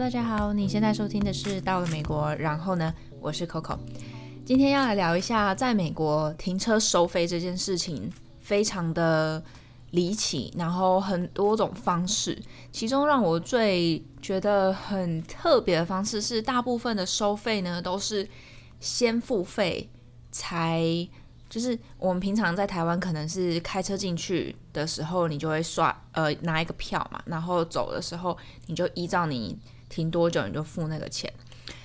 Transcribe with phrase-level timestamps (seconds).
[0.00, 3.78] 大家好，你现在收听的是到了美国，然后呢，我是 Coco，
[4.46, 8.10] 今天要来聊一下在美国停车收费这件事情，
[8.40, 9.44] 非常的
[9.90, 12.40] 离奇，然后很多种方式，
[12.72, 18.26] 其中让我最觉得很特别的方式是，大部分的收费呢都是
[18.80, 19.90] 先付费
[20.32, 20.82] 才。
[21.50, 29.58] 就是我们平常在台湾，可能是开车进去的时候，你就会刷呃拿一个票嘛，然后走的时候你就依照你
[29.90, 31.30] 停多久你就付那个钱。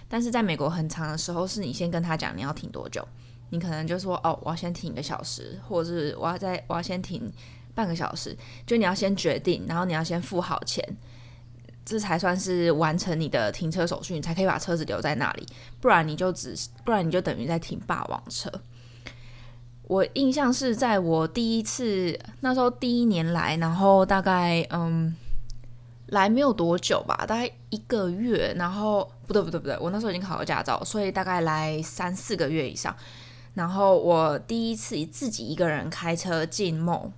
[0.07, 3.05] 但是在美国很长的时候，是你先跟他讲你要停多久，
[3.49, 7.29] 你可能就说哦我要先停一个小时，或者是我要在我要先停
[7.73, 10.81] 半个小时，就你要先决定，然后你要先付好钱，
[11.83, 15.45] 这才算是完成你的停车手续，你才可以把车子留在那里，
[15.81, 18.49] 不然你就只不然你就等于在停霸王车。
[19.87, 25.15] 我印象是在我第一次那时候第一年来，然后大概嗯
[26.07, 32.95] 来没有多久吧，大概一个月，然后不对不对不对，我那时候已经考了驾照，所以大概来三四个月以上。
[33.53, 37.11] 然后我第一次自己一个人开车进梦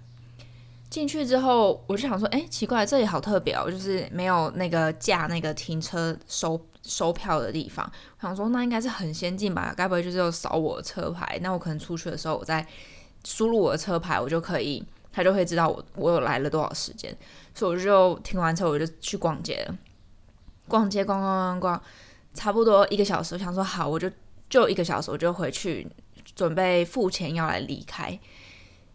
[0.89, 6.59] 进去之后我就想说，哎，奇怪，这里好特别哦，就是没有那个架那个停车收。
[6.83, 7.85] 收票的地方，
[8.17, 9.73] 我想说那应该是很先进吧？
[9.75, 11.37] 该不会就是要扫我的车牌？
[11.41, 12.65] 那我可能出去的时候，我再
[13.25, 17.13] 输入我的车牌，我就可以，他就会知道我我有来了多少时间。
[17.57, 19.75] 所以我就停完车，我就去逛街了，
[20.67, 21.81] 逛街逛逛逛逛，
[22.33, 23.35] 差不多一个小时。
[23.35, 24.09] 我想说好，我就
[24.47, 25.85] 就一个小时，我就回去
[26.35, 28.17] 准备付钱要来离开。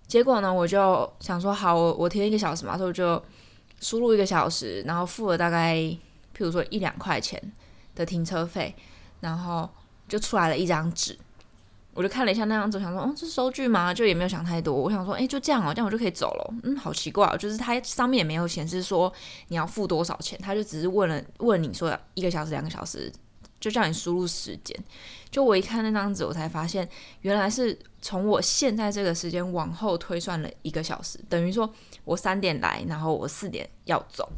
[0.07, 3.23] 结果呢，我就想说好，我我停一个小时嘛，所以我就
[3.81, 5.99] 输入一个小时，然后付了大概譬
[6.39, 7.53] 如说一两块钱。
[7.95, 8.75] 的停车费，
[9.21, 9.69] 然后
[10.09, 11.15] 就出来了一张纸，
[11.95, 13.93] 我就看了一下那张纸，想说，哦，这是收据吗？
[13.93, 16.55] 就也没有想太多，我想说，哎，就这样哦，这样我就可以走了。
[16.63, 19.13] 嗯，好奇怪哦，就是它上面也没有显示说
[19.49, 23.13] 你要付多少钱，他就只是问了问你说一个小时、两个小时，
[23.61, 24.77] 就叫你输入时间。
[25.31, 26.89] 就我一看那张纸，我才发现
[27.21, 31.71] 原来是从我现在这个时间往后推算了一个小时，等于说
[32.05, 34.31] 我三点来，然后我四点要走。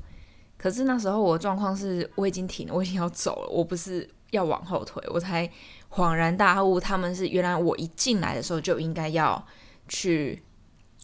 [0.57, 5.51] 可是那时候我的状况是，我已经停了，我已经要走了，我不是要往后推，我才
[5.95, 9.47] 恍然大悟，他们是原来我一进来的时候就应该要
[9.87, 10.43] 去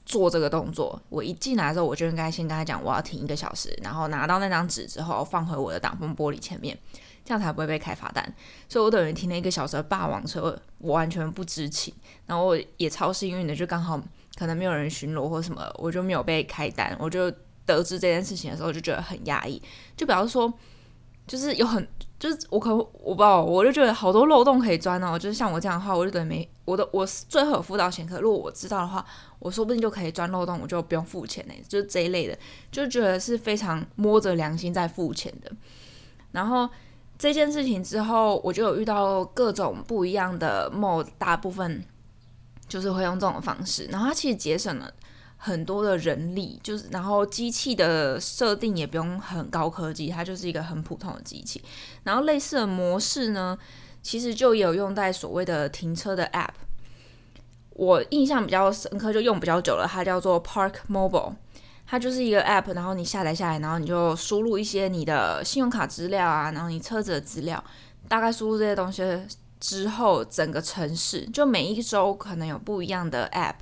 [0.04, 1.00] 做这个动作。
[1.08, 6.76] 我一进来的时候，我就应该先跟他讲我要停一个小时，然后拿到那张纸之后放回我的挡风玻璃前面，
[7.24, 8.34] 这样才不会被开罚单。
[8.68, 11.94] 所以我等于停了一个小时的霸王车，我完全不知情，
[12.26, 14.00] 然后我也超幸运的，就刚好
[14.36, 17.32] 可能没有人巡逻或什么，我就没有被开单，我就。
[17.66, 19.62] 得知这件事情的时候，就觉得很压抑。
[19.96, 20.52] 就比方说，
[21.30, 21.86] 就是有很，
[22.18, 25.16] 就是我可我不知道，我就觉得好多漏洞可以钻哦。
[25.16, 29.06] 就是像我这样的话，我就等于没我的，我是最后有付到钱，可如果我知道的话，
[29.38, 31.54] 我说不定就可以钻漏洞，我就不用付钱呢。
[31.68, 32.36] 就是这一类的，
[32.72, 35.52] 就觉得是非常摸着良心在付钱的。
[36.32, 36.68] 然后
[37.16, 41.84] 这件事情之后，我就有遇到各种不一样的梦大部分
[42.66, 44.92] 就是会用这种方式，然后它其实节省了。
[45.42, 51.62] 很多的人力，就是然后机器的设定也不用很高科技，它就是一个很普通的机器。
[52.04, 53.58] 然后类似的模式呢，
[54.02, 56.50] 其实就有用在所谓的停车的 App。
[57.70, 61.32] 我印象比较深刻，就用比较久了，它叫做 Park Mobile。
[61.86, 67.64] 它就是一个 App，然后你下载下来，然后你就输入一些你的信用卡资料啊，然后你车子的资料，
[68.06, 69.02] 大概输入这些东西
[69.58, 73.54] 之后，整个城市就每一周可能有不一样的 App。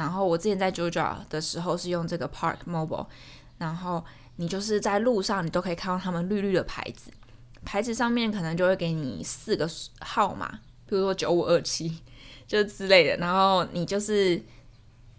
[0.00, 3.06] 然后我之前在 Georgia 的时候是用这个 Park Mobile，
[3.58, 4.02] 然后
[4.36, 7.10] 你就是在路上你都可以看到他们绿绿的牌子，
[7.66, 9.68] 牌子上面可能就会给你四个
[10.00, 10.48] 号码，
[10.86, 12.00] 比如说九五二七
[12.46, 14.42] 就之类的，然后你就是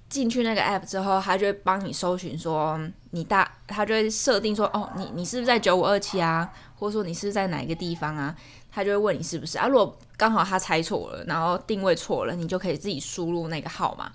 [0.09, 2.79] 进去那个 App 之后，他就会帮你搜寻说
[3.11, 8.35] 你大，他就会设定说哦，你你是不是在九五二七啊，或者说你是是在哪一个地方啊，
[8.71, 9.59] 他就会问你是不是。
[9.59, 14.11] 啊，如果刚好他猜错了，然后定位错了，你就可以自己输入那个号码。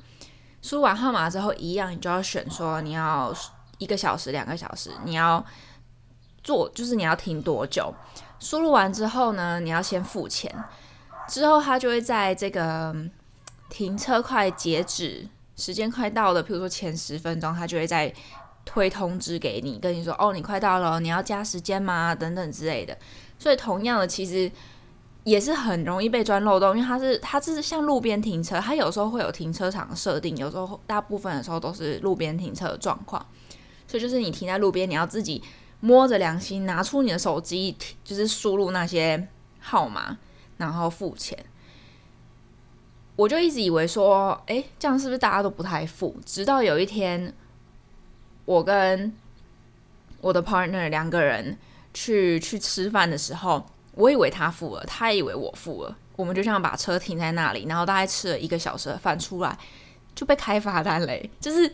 [0.62, 3.32] 输完号码之后，一样你就要选说你要
[3.78, 5.44] 一个小时、两个小时，你要
[6.42, 7.94] 做就是你要停多久。
[8.40, 10.52] 输入完之后呢，你要先付钱，
[11.28, 12.94] 之后他就会在这个
[13.70, 18.12] 停车快截止时间快到了，譬如说前十分钟，他就会再
[18.64, 22.14] 推通知给你，跟你说哦，你快到了，你要加时间吗？
[22.14, 22.96] 等等之类的。
[23.38, 24.50] 所以同样的，其实。
[25.26, 33.26] 也是很容易被钻漏洞，因为它是它是像路边停车，它有时候会有停车场设定，有时候大部分的时候都是路边停车的状况，
[33.88, 35.42] 所以就是你停在路边，你要自己
[35.80, 39.26] 摸着良心拿出你的手机，就是输入那些
[39.58, 40.16] 号码，
[40.58, 41.36] 然后付钱。
[43.16, 46.14] 我就一直以为说，诶，这样是不是大家都不太付？
[46.24, 47.34] 直到有一天，
[48.44, 49.12] 我跟
[50.20, 51.58] 我的 partner 两个人。
[51.98, 53.64] 去去吃饭的时候，
[53.96, 59.58] 我以为他付了，他以为我付了，我们就这样把车停在那里，然后大概吃了一个小时的饭出来，
[60.14, 61.70] 就被开罚单嘞，就是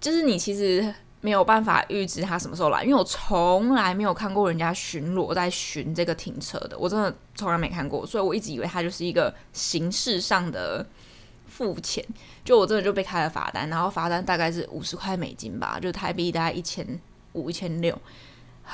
[0.00, 0.94] 就是你其实。
[1.22, 10.86] 没有办法预知他什么时候来，因为我从来没有看过人家巡逻在巡这个停车的，我真的从来没看过，所以我一直以为他就是一个形式上的
[11.46, 12.02] 付钱，
[12.42, 16.98] 就我真的就被开了罚单，然后罚单大概是五十块美金吧，就台币大概一千
[17.34, 17.94] 五、一千六，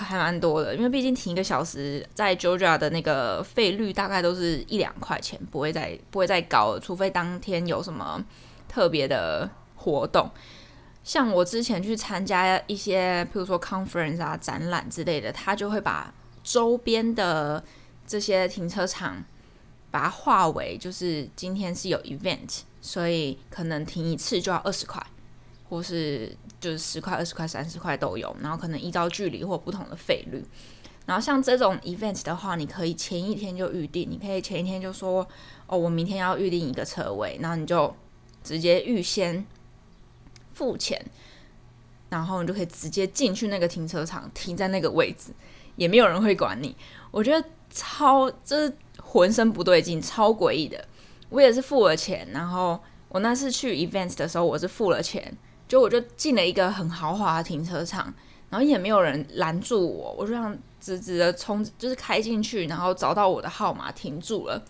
[0.04, 8.22] 还蛮多的，因为毕竟停一个小时，在 Georgia 的那个费率大概都是一两块钱，不会再不会再高了，除非当天有什么
[8.68, 10.30] 特别的活动。
[11.02, 16.12] 像我之前去参加一些，譬如说 conference 啊、展览之类的，他就会把
[16.42, 17.62] 周边的
[18.06, 19.24] 这些停车场
[19.90, 25.00] 把它划为，就是今天是有 event，所以可能停一次就要二十块，
[25.68, 30.44] 或是就是十块、二十块、三十块都有，然后可能依照距离或不同的费率。
[31.06, 35.26] 然后像这种 event 的话，你可以前一天就预定，你可以前一天就说，
[35.66, 37.94] 哦，我明天要预定一个车位，然后你就
[38.42, 39.46] 直接预先。
[40.56, 40.98] 付钱，
[42.08, 45.30] 然后你就可以直接进去那个停车场，停在那个位置，
[45.76, 46.74] 也没有人会管你。
[47.10, 50.82] 我觉得超，就是浑身不对劲，超诡异的。
[51.28, 52.80] 我也是付了钱，然后
[53.10, 55.36] 我那次去 events 的时候，我是付了钱，
[55.68, 58.12] 就我就进了一个很豪华的停车场，
[58.50, 64.62] 然后也没有人拦住我，我就这样直直的冲，就是开进去，然后找到我的号码停住了。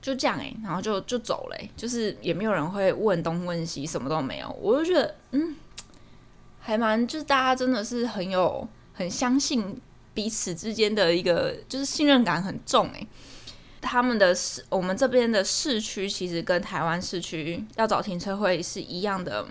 [0.00, 4.50] 就这样诶、然后就就走了、就是也没有人会问东问西，什么都没有。
[4.60, 5.54] 我就觉得，嗯，
[6.58, 9.80] 还蛮，就是大家真的是很有很相信
[10.12, 13.06] 彼此之间的一个，就是信任感很重诶、
[13.80, 19.46] 他们的市，我们这边的市区其实跟台湾市区要找停车位是一样的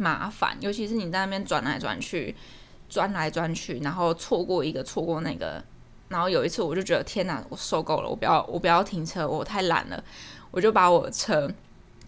[0.00, 2.34] 麻烦，尤其是你在那边转来转去，
[2.88, 5.62] 转来转去，然后错过一个，错过那个。
[6.08, 10.02] 然后有一次，我就觉得天哪，我受够了，我不要，我不要停车，我太懒了，
[10.50, 11.48] 我就把我的车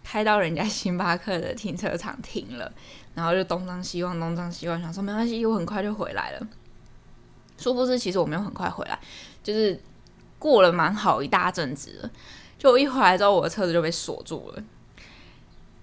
[0.02, 2.72] 开到人家星巴克的停车场停了，
[3.14, 6.46] 然后就东张西望，东张西望，想说没关系，我很快就回来了。
[7.58, 8.98] 殊不知，其实我没有很快回来，
[9.44, 9.80] 就是
[10.40, 12.10] 过了蛮好一大阵子。
[12.58, 14.62] 就我一回来之后，我的车子就被锁住了。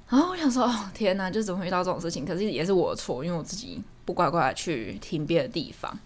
[0.09, 2.25] 然后我想说，哦天哪，就怎么遇到这种事情？
[2.25, 5.97] 可是也是我的错，因为我自己不乖乖去停别的地方。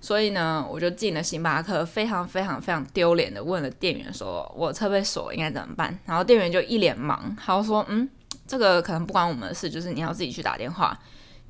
[0.00, 8.08] 所以呢，我就进了星巴克，非常非常非常丢脸的问了店员说：“我车被锁，应该怎么办？”然后店员就一脸忙，他就说：“嗯，
[8.46, 10.96] 这个可能不关我们的事，就是你要自己去打电话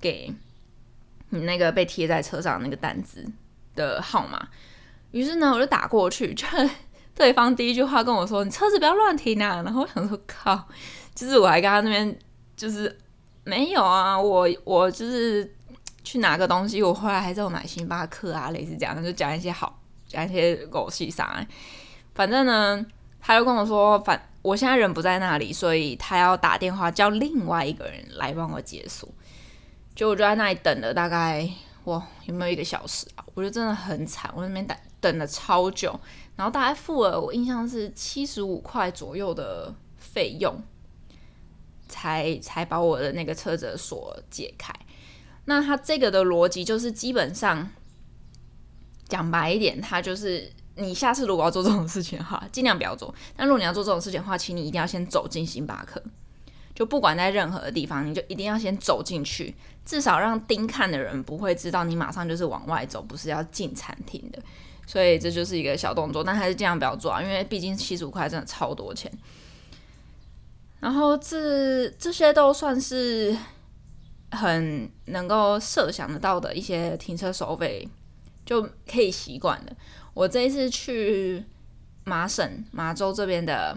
[0.01, 0.33] 给
[1.29, 3.27] 你那个被贴在车上那个单子
[3.75, 4.49] 的号码。”
[5.11, 6.47] 于是呢，我就打过去，就
[7.15, 10.69] 对方第一句话跟我说：“你车子不要乱停啊！”然后我想说：“靠，
[11.19, 12.19] 就是我还跟他那边
[12.57, 12.97] 就是
[13.45, 15.53] 没有啊，我我就是。”
[16.05, 21.47] 去拿个东西，我后来还是有买星巴克啊，类似这样，就讲一些好，讲一些狗屁啥。
[22.15, 22.87] 反正呢，
[23.21, 29.07] 他就跟我说，反我现在人不在那里，所以他要打电话叫另外一个人来帮我解锁。
[29.95, 31.47] 就我就在那里等了大概
[31.85, 33.25] 哇，有没有一个小时啊？
[33.35, 36.01] 我觉得真的很惨，我那边等等了超久，
[36.37, 40.59] 然后大概付了我印象是七十五块左右的费用，
[41.89, 44.73] 才才把我的那个车子的锁解开。
[45.47, 47.71] 那他这个的逻辑就是，基本上
[49.09, 53.15] 讲白一点，他就是你下次如果要做这种事情哈，尽量不要做。
[53.35, 56.03] 但如果你要做这种事情的话，请你一定要先走进星巴克，
[56.75, 59.55] 就不管在任何的地方，你就一定要先走进去，
[59.87, 64.39] 至少让盯看的人不会知道你马上就是往外走，不是要进餐厅的。
[64.87, 69.11] 所以这就是一个小动作，但还是尽量不要做啊，因为毕竟七十五块真的超多钱。
[70.81, 73.37] 然后这这些都算是。
[74.31, 77.89] 很能够设想得到的一些停车收费
[78.45, 79.73] 就可以习惯了。
[80.13, 81.43] 我这一次去
[82.05, 83.75] 麻省、麻州这边的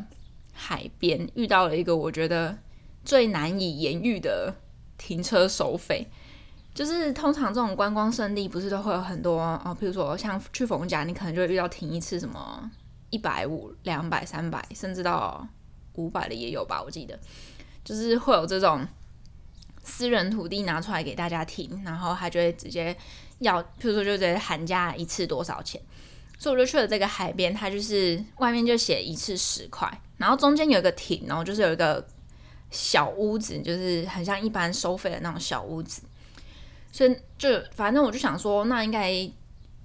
[0.51, 2.57] 海边，遇到了一个我觉得
[3.05, 4.53] 最难以言喻的
[4.97, 6.05] 停车收费。
[6.75, 12.69] 就是通常这种观光胜地不是都会有很多哦，譬如说像去逢甲，你可能就会遇到停一次什么
[13.09, 15.47] 一百五、两百、三百，甚至到
[15.95, 16.81] 五百的也有吧？
[16.81, 17.19] 我记得
[17.83, 18.87] 就是会有这种。
[19.83, 22.95] 私人土地拿出来给大家停，然后他就会直接
[23.39, 25.81] 要，譬如说就直接喊价一次多少钱，
[26.37, 32.05] 所以我就去了这个海边，它就是外面就写一次十块，然后中间有一个亭，然后就是有一个
[32.69, 36.03] 小屋子，就是很像一般收费的那种小屋子，
[36.91, 39.11] 所以就反正我就想说，那应该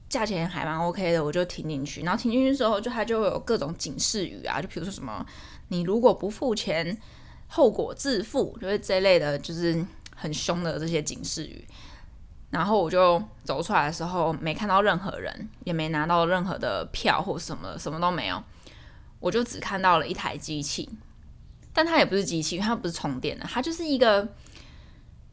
[0.09, 5.25] 价钱还蛮 OK 的，我就停进去，然后停进去之后，就它就会有各种警示语啊，就比如说什么，
[5.69, 6.99] 你如果不付钱。
[7.49, 9.87] 后果自负，就是这类的，就是
[10.17, 11.65] 很凶的这些警示语。
[12.51, 18.43] 然后我就走出来的时候，没看到任何人，也没拿到任何的票或什么，什么都没有。
[19.21, 20.91] 我就只看到了一台机器，
[21.73, 24.27] 但它也不是机器，它不是充电的，它就是一个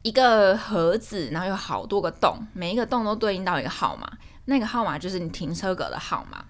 [0.02, 4.08] 一个盒子，然后有好多个洞，每一个洞都对应到一个号码，
[4.46, 6.44] 那个号码就是你停车格的号码。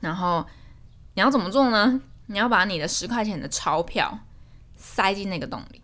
[0.00, 0.46] 然后
[1.14, 2.00] 你要怎么做呢？
[2.26, 4.18] 你要把你的十块钱的钞票
[4.76, 5.80] 塞进那个洞里，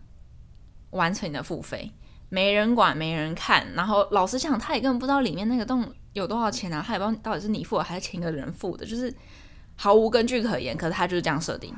[0.91, 1.91] 完成你的付费。
[2.29, 3.73] 没人管，没人看。
[3.73, 9.13] 然后老实讲，他也根本不知道里面那个洞有多少钱啊，他也不知道到底是你付还是前一个人付的，就是
[9.75, 10.75] 毫无根据可言。
[10.75, 11.73] 可是他就是这样设定。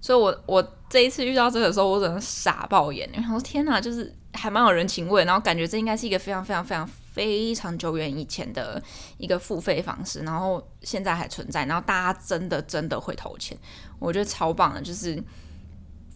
[0.00, 3.08] 所以我我这一次遇到这个时候，我只能傻爆眼。
[3.12, 5.24] 然后天哪，就是还蛮有人情味。
[5.24, 8.80] 然后感觉这应该是一个非常非常非常非常久远以前的
[9.16, 11.64] 一个付费方式，然后现在还存在。
[11.64, 13.56] 然后大家真的真的会投钱，
[13.98, 15.18] 我觉得超棒的，就是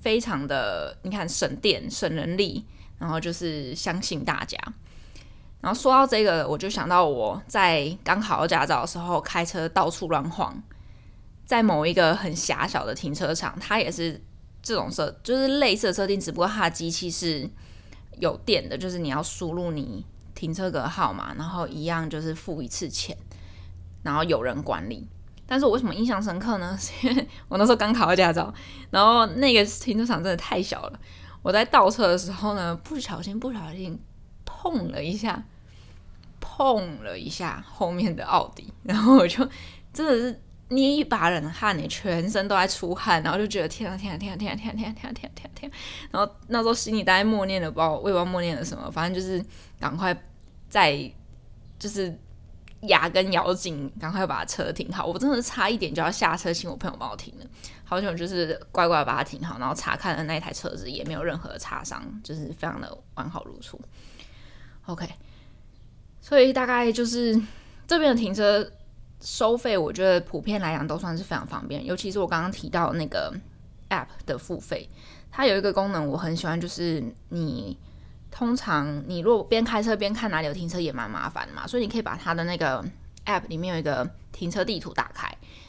[0.02, 2.66] 非常的你看省电省人力。
[2.98, 4.58] 然后就是相信大家。
[5.62, 10.62] 然后说到这个，我就想到我在刚考到驾照的时候，开车到处乱晃，
[11.46, 14.22] 在某一个很狭小的停车场，它也是
[14.60, 17.48] 这种设，就是类似的设定，只不过它的机器是
[18.18, 20.04] 有电的，就是你要输入你
[20.34, 23.16] 停车格号码，然后一样就是付一次钱，
[24.02, 25.06] 然后有人管理。
[25.46, 26.74] 但是我为什么印象深刻呢？
[26.78, 28.52] 是因为我那时候刚考到驾照，
[28.90, 31.00] 然后那个停车场真的太小了。
[31.42, 33.98] 我在倒车的时候呢，不小心不小心
[34.44, 35.42] 碰了一下，
[36.38, 39.48] 碰了一下后面的奥迪，然后我就
[39.92, 45.70] 真的是捏一把冷汗，你全身都在出汗，然后就觉得天啊天啊天啊天啊天啊天啊天啊天啊天啊天，
[46.10, 49.44] 然后那时候心里大概默念了，不知道我也不知道默念了什么，反正就是
[49.78, 50.16] 赶快
[50.68, 50.98] 在
[51.78, 52.18] 就是。
[52.84, 55.04] 牙根咬紧，赶快把车停好！
[55.04, 57.44] 我真的差一点就要下车，请我朋友帮我停了。
[57.84, 63.78] 好久就是乖乖把它停好，然后查看了那台车子，也没有任何的擦伤，就是非常的完好如初。
[64.86, 65.06] OK，
[66.22, 67.38] 所以大概就是
[67.86, 68.66] 这边的停车
[69.20, 71.84] 收费，我觉得普遍来讲都算是非常方便。
[71.84, 73.32] 尤其是我刚刚提到那个
[73.88, 74.88] App 的付费，
[75.30, 77.78] 它有一个功能我很喜欢，就是你。
[78.32, 82.80] 通常你如果边开车边看哪里有停车也蛮麻烦的嘛，所以你可以把它的那个
[83.26, 85.28] app 里面有一个停车地图打开，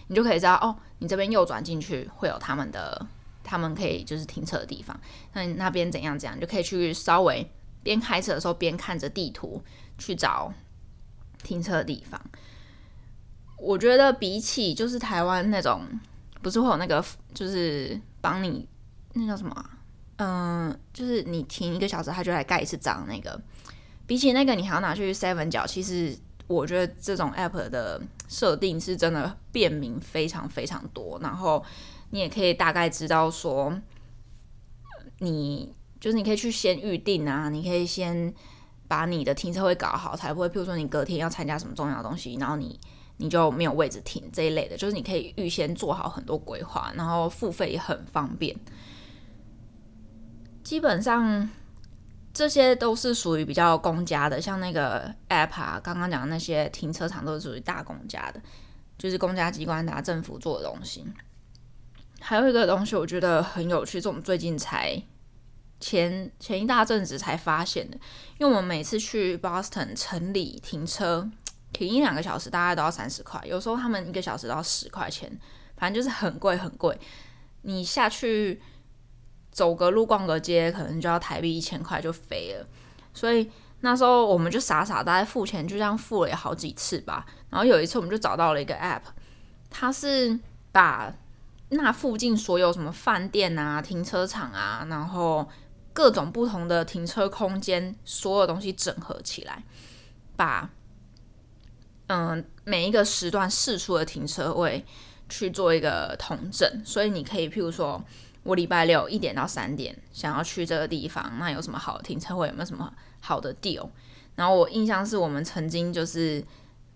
[0.09, 3.07] 你就可以知道哦，你这边右转进去会有他们的，
[3.43, 4.95] 他们可以就是停车的地方。
[5.33, 7.49] 那你那边怎样怎样，你就可以去稍微
[7.81, 9.63] 边开车的时候边看着地图
[9.97, 10.53] 去找
[11.41, 12.21] 停车的地方。
[13.61, 15.83] 我觉得比起就是台湾那种，
[16.41, 18.67] 不是会有那个就是帮你
[19.13, 19.65] 那叫什么？
[20.17, 23.05] 嗯，就是你停一个小时，他就来盖一次章。
[23.07, 23.39] 那个
[24.07, 25.65] 比起那个，你还要拿去 Seven 角。
[25.65, 31.19] 其实我觉得这种 App 的设定是真的便民非常非常多。
[31.21, 31.63] 然后
[32.09, 33.79] 你也可以大概知道说，
[35.19, 38.33] 你就是你可以去先预定啊，你可以先
[38.87, 42.79] 把你的停车位搞好，才不会，譬如说你隔天要参加什么重要的东西，然后你
[43.21, 44.75] 你就没有位置停这一类的。
[44.75, 48.53] 就是你可以预先做好很多规划，然后付费也很方便。
[50.63, 51.49] 基本上
[52.33, 58.41] 这些都是属于比较公家的，像那个 App 啊，刚刚讲的那些停车场都是属于大公家的，
[58.97, 61.05] 就是公家机关啊、政府做的东西。
[62.19, 65.01] 还有一个东西我觉得很有趣，这种最近才
[65.79, 67.97] 前前一大阵子才发现的，
[68.37, 71.29] 因为我们每次去 Boston 城里停车，
[71.73, 75.31] 停一两个小时大概都要三十块，有时候他们一个小时都要十块钱，
[75.77, 76.99] 反正就是很贵很贵。
[77.61, 78.61] 你下去。
[79.53, 82.65] 走个路逛个街，可能就要台币一千块就飞了。
[83.13, 83.51] 所以
[83.81, 87.25] 那时候我们就傻傻大概付钱，就这样付了好几次吧。
[87.49, 89.01] 然后有一次我们就找到了一个 App，
[89.69, 90.39] 它是
[90.71, 91.13] 把
[91.67, 95.45] 那附近所有什么饭店啊、停车场啊，然后
[95.91, 99.65] 各种不同的停车空间，所有东西整合起来，
[100.37, 100.69] 把
[102.11, 104.85] 嗯每一个时段释出的停车位
[105.29, 106.81] 去做一个统整。
[106.85, 108.03] 所以你可以譬如说。
[108.43, 112.47] 我礼拜六一点到三点想要去这个地方，那有什么好的停车位？
[112.47, 113.87] 有没有什么好的 deal？
[114.33, 116.43] 然后我印象是我们曾经就是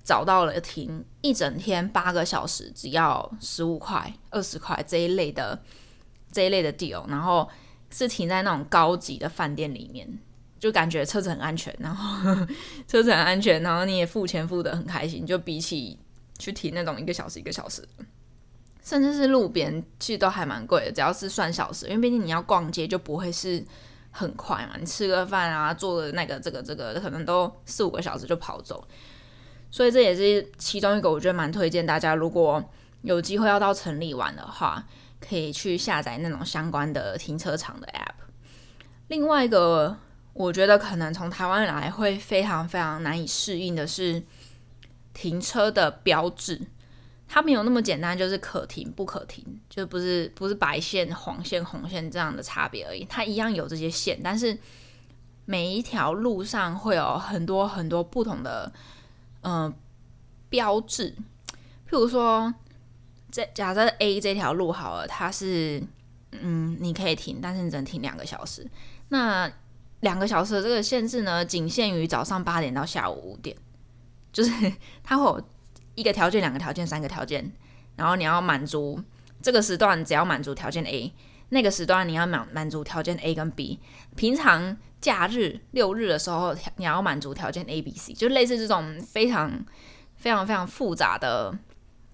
[0.04, 5.62] 找到了停一整天八个小时，只要十五块、二十块这一类的
[6.32, 7.48] 这一类的 deal，然后
[7.92, 10.18] 是停在那种高级的饭店里面，
[10.60, 12.46] 就感觉车子很安全，然后
[12.88, 16.00] 车子很安全，然后你也付钱付得很开心，就比起
[16.40, 17.88] 去停那种一个小时一个小时。
[18.84, 20.92] 甚至是路边，其实都还蛮贵的。
[20.92, 23.66] 只要是算小时，因为毕竟你要逛街，就不会是
[24.12, 24.76] 很快嘛。
[24.80, 28.88] 你吃个饭啊，做个那个这个这个，可能都四五个小时就跑走。
[29.72, 32.64] 所以这也是其中一个，我觉得蛮推荐大家，如果
[33.02, 34.86] 有机会要到城里玩的话，
[35.20, 38.14] 可以去下载那种相关的停车场的 app。
[39.08, 39.98] 另外一个，
[40.36, 44.22] 我觉得可能从台湾来会非常非常难以适应的是
[45.14, 46.62] 停车的标志，
[47.26, 54.58] 它没有那么简单，就是可停不可停，就不是不是白线、黄线、红线这样的差别而已，它一样有这些线，但是
[55.46, 58.70] 每一条路上会有很多很多不同的
[59.40, 59.74] 嗯、呃、
[60.50, 61.16] 标志，
[61.90, 62.54] 譬如说，
[63.32, 65.82] 在假设 A 这条路好了，它是
[66.32, 68.70] 嗯你可以停，但是你只能停两个小时，
[69.08, 69.50] 那
[70.06, 73.58] 两个小时的这个限制呢，仅限于早上八点到下午五点，
[74.32, 74.52] 就是
[75.04, 75.44] 它会有
[75.96, 77.52] 一个条件、两个条件、三个条件，
[77.96, 79.02] 然后你要满足
[79.42, 81.12] 这个时段，只要满足条件 A，
[81.50, 83.80] 那个时段你要满满足条件 A 跟 B。
[84.16, 89.66] 平常假日六日的时候，你要满足条件 A、B、C，就类似这种非常
[90.18, 91.58] 非常非常复杂的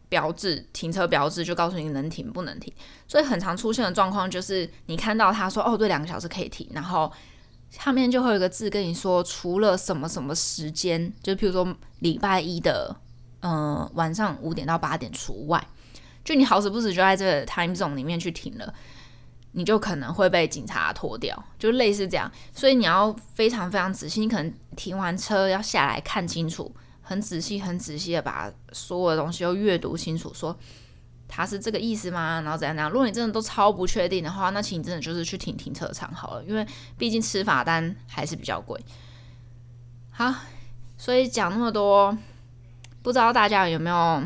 [0.08, 2.74] 标志，停车标志就告诉你能停不能停。
[3.06, 7.12] 所以很常出现的状况就是，你看到他说哦，对，两个小时可以停，然后。
[7.72, 12.96] 下面就会有一个字跟你说，除了什么什么时间，就譬如说礼拜一的，
[13.40, 15.66] 嗯、晚上五点到八点除外，
[16.24, 18.74] 就你好死不死就在这个 time zone 里面去停了，
[19.54, 22.30] 你就可能会被警察拖掉，就类似这样。
[22.54, 26.70] 所以你要非常非常仔细，你可能停完车要下来看清楚，
[27.02, 30.56] 很仔细很仔细的把所有的东西都阅读清楚，说。
[31.34, 32.42] 他是这个意思吗？
[32.42, 32.92] 然后怎样怎样？
[32.92, 38.78] 如果你真的都超不确定的话，那请你真的就是去停停车场好了，因为毕竟吃罚单还是比较贵。
[40.10, 40.34] 好，
[40.98, 42.16] 所以讲那么多，
[43.02, 44.22] 不知道大家有没有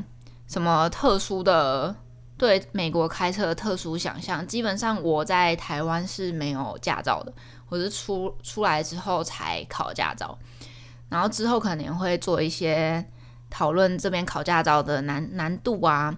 [0.47, 1.95] 什么特殊的
[2.39, 4.45] 对美国开车的特殊想象？
[4.47, 7.31] 基本上我在台湾是没有驾照的，
[7.69, 10.35] 我是出出来之后才考驾照，
[11.09, 13.05] 然后之后可能会做一些
[13.51, 16.17] 讨论这边考驾照的难难度啊。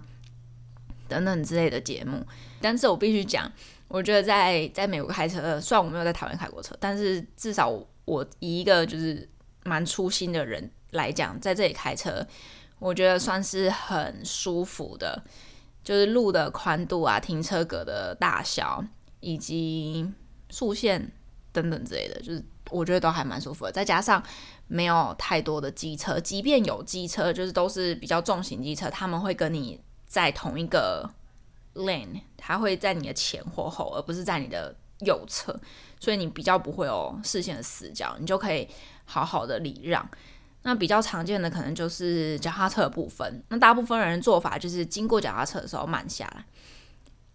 [1.08, 2.24] 等等之类的节目，
[2.60, 3.50] 但是我必须讲，
[3.88, 7.68] 我觉得在在美国开车，虽然我没有在台湾开过车，但是至少
[8.04, 9.28] 我以一个就是
[9.64, 12.24] 蛮粗心的人来讲，在这里开车，
[12.78, 15.22] 我觉得算是很舒服的，
[15.82, 18.84] 就是路的宽度啊、停车格的大小
[19.20, 20.06] 以及
[20.50, 21.10] 速线
[21.52, 23.72] 等等之类的，就是我觉得都还蛮舒服的。
[23.72, 24.22] 再加上
[24.66, 29.80] 没有太多的机车，即便有机车，就是都是比较重型机车，他们会跟你。
[30.08, 31.08] 在同一个
[31.74, 35.56] lane，它会在你的前或后，而不是在你的右侧，
[36.00, 38.66] 所以你比较不会有视线的死角，你就可以
[39.04, 40.08] 好好的礼让。
[40.62, 46.44] 那比较常见的可能就是脚踏车的部分，那大部分人的做法就是经过脚踏车的时候慢下来。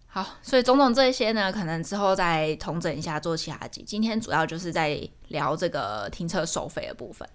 [0.08, 3.82] 好，所以种种这些呢，可能之后再统整一下做其他集。
[3.82, 7.28] 今天主要就是在聊这个停车收费的部分。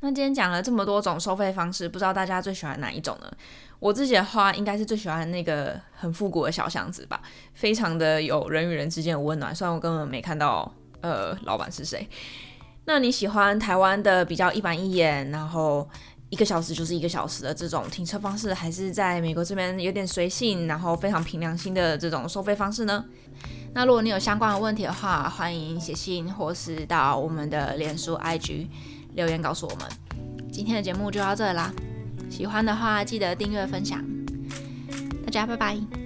[0.00, 3.32] 那今天讲了这么多种收费方式，不知道大家最喜欢哪一种呢？
[3.78, 7.20] 我自己的话，应该是最喜欢那个很复古的小巷子吧，
[7.54, 9.54] 非常的有人与人之间的温暖。
[9.54, 12.06] 虽然我根本没看到，呃，老板是谁。
[12.84, 15.88] 那你喜欢台湾的比较一板一眼，然后
[16.28, 23.04] 一个小时就是一个小时的这种停车方式，还是在美国这边有点随性，然后非常凭良心的这种收费方式呢？
[23.72, 28.68] 那如果你有相关的问题的话，欢迎写信或是到我们的脸书 IG。
[29.16, 29.88] 留言告诉我们，
[30.52, 31.72] 今天的节目就到这啦。
[32.30, 34.04] 喜欢的话记得订阅分享，
[35.24, 36.05] 大家拜拜。